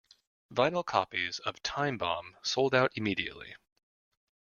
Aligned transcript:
Vinyl 0.51 0.83
copies 0.83 1.37
of 1.37 1.61
"Time 1.61 1.99
Bomb" 1.99 2.35
sold 2.41 2.73
out 2.73 2.89
immediately. 2.95 3.55